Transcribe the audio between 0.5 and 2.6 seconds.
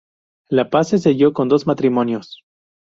paz se selló con dos matrimonios.